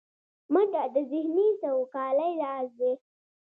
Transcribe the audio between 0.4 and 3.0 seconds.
منډه د ذهني سوکالۍ راز دی